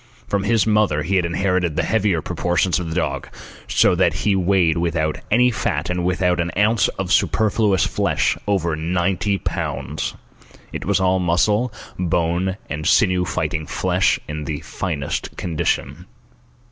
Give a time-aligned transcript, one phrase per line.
[0.27, 3.29] From his mother he had inherited the heavier proportions of the dog,
[3.67, 8.75] so that he weighed, without any fat and without an ounce of superfluous flesh, over
[8.75, 10.15] ninety pounds.
[10.73, 16.07] It was all muscle, bone, and sinew fighting flesh in the finest condition.